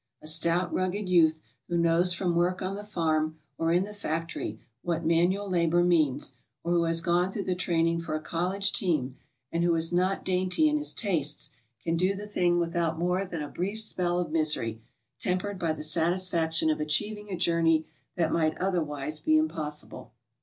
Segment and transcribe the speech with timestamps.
[0.25, 5.05] stout, rugged youth who knows from work on the farm or in the factory what
[5.05, 9.15] manual labor means, or who has gone through the training for a college team,
[9.51, 11.51] and who is not dainty in his tastes,
[11.83, 14.81] can do the thing without more than a brief spell of misery,
[15.19, 20.11] tempered by the satisfaction of achiev ing a journey that might otherwise be impossible.